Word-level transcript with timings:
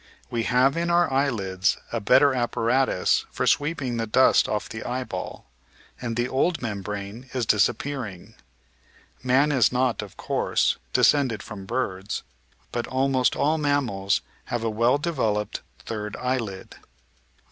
We 0.31 0.45
have 0.45 0.75
in 0.75 0.89
our 0.89 1.13
eyelids 1.13 1.77
a 1.91 1.99
better 1.99 2.33
apparatus 2.33 3.23
for 3.29 3.45
sweeping 3.45 3.97
the 3.97 4.07
dust 4.07 4.49
off 4.49 4.67
the 4.67 4.83
eyeball, 4.83 5.45
and 6.01 6.15
the 6.15 6.27
old 6.27 6.59
membrane 6.59 7.29
is 7.35 7.45
disappearing. 7.45 8.33
Man 9.21 9.51
is 9.51 9.71
not, 9.71 10.01
of 10.01 10.17
course, 10.17 10.77
descended 10.91 11.43
from 11.43 11.67
birds, 11.67 12.23
but 12.71 12.87
almost 12.87 13.35
all 13.35 13.59
mammals 13.59 14.21
have 14.45 14.63
a 14.63 14.71
well 14.71 14.97
developed 14.97 15.61
third 15.77 16.15
eyelid. 16.17 16.77